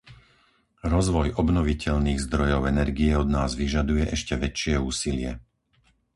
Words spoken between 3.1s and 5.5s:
od nás vyžaduje ešte väčšie úsilie.